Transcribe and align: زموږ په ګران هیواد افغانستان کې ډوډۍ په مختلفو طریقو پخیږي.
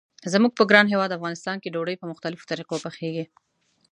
زموږ 0.33 0.51
په 0.55 0.63
ګران 0.71 0.85
هیواد 0.93 1.15
افغانستان 1.17 1.57
کې 1.59 1.73
ډوډۍ 1.73 1.95
په 1.99 2.09
مختلفو 2.11 2.47
طریقو 2.51 2.83
پخیږي. 2.85 3.25